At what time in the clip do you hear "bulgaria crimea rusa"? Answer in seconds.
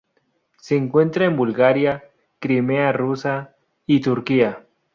1.37-3.53